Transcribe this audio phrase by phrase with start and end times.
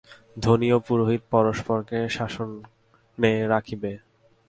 [0.37, 3.91] ধনী ও পুরোহিত পরস্পরকে শাসনে রাখিবে।